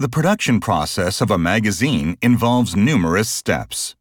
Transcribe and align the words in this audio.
The 0.00 0.08
production 0.08 0.60
process 0.60 1.20
of 1.20 1.28
a 1.28 1.38
magazine 1.38 2.18
involves 2.22 2.76
numerous 2.76 3.28
steps. 3.28 3.96